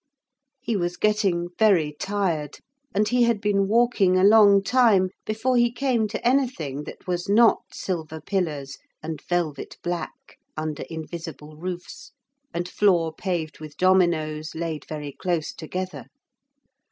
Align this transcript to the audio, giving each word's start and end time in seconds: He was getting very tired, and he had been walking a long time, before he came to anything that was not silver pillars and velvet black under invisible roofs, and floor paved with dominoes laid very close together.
He 0.59 0.75
was 0.75 0.97
getting 0.97 1.49
very 1.59 1.93
tired, 1.99 2.57
and 2.91 3.07
he 3.07 3.21
had 3.21 3.39
been 3.39 3.67
walking 3.67 4.17
a 4.17 4.23
long 4.23 4.63
time, 4.63 5.09
before 5.27 5.57
he 5.57 5.71
came 5.71 6.07
to 6.07 6.27
anything 6.27 6.85
that 6.85 7.05
was 7.05 7.29
not 7.29 7.59
silver 7.71 8.19
pillars 8.19 8.79
and 9.03 9.21
velvet 9.21 9.77
black 9.83 10.39
under 10.57 10.85
invisible 10.89 11.55
roofs, 11.55 12.13
and 12.51 12.67
floor 12.67 13.13
paved 13.13 13.59
with 13.59 13.77
dominoes 13.77 14.55
laid 14.55 14.87
very 14.89 15.11
close 15.11 15.53
together. 15.53 16.07